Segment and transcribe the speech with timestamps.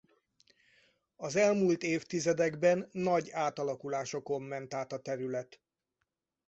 [1.15, 5.61] Az elmúlt évtizedekben nagy átalakulásokon ment át a terület.